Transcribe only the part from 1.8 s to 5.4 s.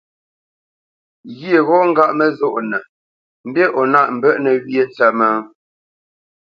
ŋgáʼ məzónə́nə mbî o nâʼ mbə́ʼnə̄ wyê ntsə́mə́?